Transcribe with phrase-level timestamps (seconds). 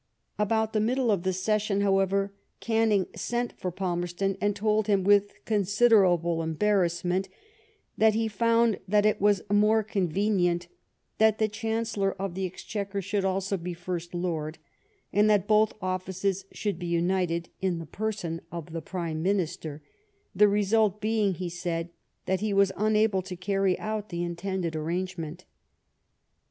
[0.39, 2.33] About the middle of the session, however.
[2.59, 7.29] Canning sent for Palmerston, and told him> with considerable embarrassment,
[7.99, 10.67] that he found that it was more convenient
[11.19, 14.57] that the Chancellor of the Ex chequer should also be First Lord,
[15.13, 19.81] and that both offices should be united in the person of the Prime Minister^
[20.33, 21.91] the result being, he said,
[22.25, 25.45] that he was unable to carry out the intended arrangement.